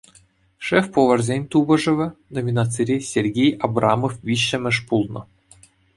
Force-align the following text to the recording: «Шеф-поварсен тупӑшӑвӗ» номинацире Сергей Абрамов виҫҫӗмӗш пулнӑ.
«Шеф-поварсен 0.65 1.41
тупӑшӑвӗ» 1.51 2.07
номинацире 2.37 2.97
Сергей 3.11 3.51
Абрамов 3.69 4.13
виҫҫӗмӗш 4.31 4.77
пулнӑ. 4.91 5.21